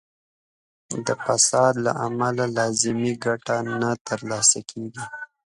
[1.05, 5.05] د فساد له امله لازمه ګټه نه تر لاسه کیږي.